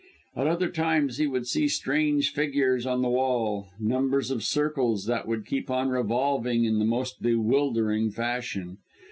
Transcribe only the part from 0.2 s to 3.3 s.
At other times he would see strange figures on the